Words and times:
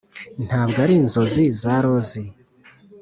ntabwo 0.45 0.77
ari 0.85 0.93
inzozi 1.01 1.43
za 1.61 1.75
rozi 1.85 2.23